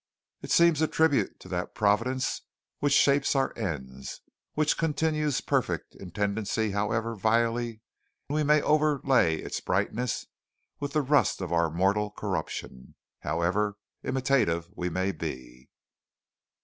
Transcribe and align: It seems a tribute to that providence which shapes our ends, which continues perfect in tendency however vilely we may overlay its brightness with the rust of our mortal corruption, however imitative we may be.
It 0.41 0.49
seems 0.49 0.81
a 0.81 0.87
tribute 0.87 1.39
to 1.41 1.47
that 1.49 1.75
providence 1.75 2.41
which 2.79 2.91
shapes 2.93 3.35
our 3.35 3.53
ends, 3.55 4.21
which 4.55 4.75
continues 4.75 5.41
perfect 5.41 5.93
in 5.93 6.09
tendency 6.09 6.71
however 6.71 7.15
vilely 7.15 7.81
we 8.27 8.41
may 8.43 8.63
overlay 8.63 9.35
its 9.35 9.59
brightness 9.61 10.25
with 10.79 10.93
the 10.93 11.03
rust 11.03 11.39
of 11.39 11.53
our 11.53 11.69
mortal 11.69 12.09
corruption, 12.09 12.95
however 13.19 13.77
imitative 14.01 14.71
we 14.75 14.89
may 14.89 15.11
be. 15.11 15.69